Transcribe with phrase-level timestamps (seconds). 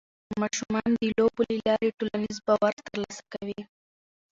[0.41, 3.59] ماشومان د لوبو له لارې ټولنیز باور ترلاسه کوي.